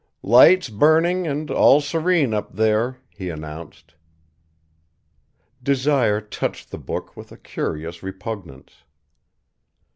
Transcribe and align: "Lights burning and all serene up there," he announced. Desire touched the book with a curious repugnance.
"Lights 0.23 0.67
burning 0.67 1.27
and 1.27 1.51
all 1.51 1.79
serene 1.79 2.33
up 2.33 2.53
there," 2.55 2.97
he 3.15 3.29
announced. 3.29 3.93
Desire 5.61 6.19
touched 6.19 6.71
the 6.71 6.79
book 6.79 7.15
with 7.15 7.31
a 7.31 7.37
curious 7.37 8.01
repugnance. 8.01 8.83